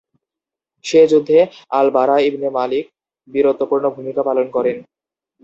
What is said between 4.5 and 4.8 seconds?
করেন।